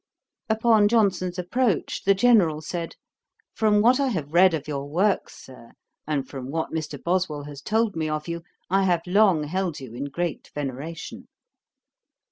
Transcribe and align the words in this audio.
Upon 0.49 0.87
Johnson's 0.87 1.37
approach, 1.37 2.05
the 2.05 2.15
General 2.15 2.59
said, 2.61 2.95
'From 3.53 3.81
what 3.83 3.99
I 3.99 4.07
have 4.07 4.33
read 4.33 4.55
of 4.55 4.67
your 4.67 4.89
works, 4.89 5.45
Sir, 5.45 5.73
and 6.07 6.27
from 6.27 6.49
what 6.49 6.71
Mr. 6.71 6.97
Boswell 7.03 7.43
has 7.43 7.61
told 7.61 7.95
me 7.95 8.09
of 8.09 8.27
you, 8.27 8.41
I 8.67 8.85
have 8.85 9.03
long 9.05 9.43
held 9.43 9.79
you 9.79 9.93
in 9.93 10.05
great 10.05 10.49
veneration.' 10.55 11.27